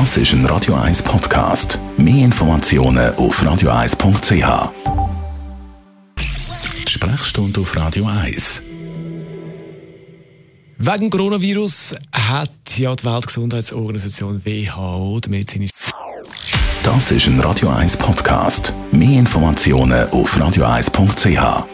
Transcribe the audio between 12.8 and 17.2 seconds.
die Weltgesundheitsorganisation WHO die medizinische Das